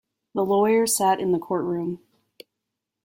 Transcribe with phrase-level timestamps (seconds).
[0.33, 1.99] The lawyer sat in the courtroom.